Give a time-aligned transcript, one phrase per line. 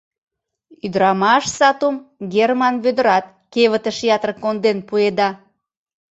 [0.85, 1.95] Ӱдырамаш сатум
[2.33, 5.29] Герман Вӧдырат кевытыш ятыр конден пуэда.